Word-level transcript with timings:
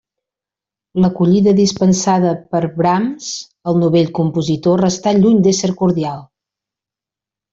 L'acollida 1.03 1.51
dispensada 1.59 2.31
per 2.55 2.61
Brahms 2.79 3.29
al 3.73 3.77
novell 3.83 4.09
compositor 4.21 4.83
restà 4.85 5.13
lluny 5.19 5.39
d'ésser 5.49 5.73
cordial. 5.83 6.27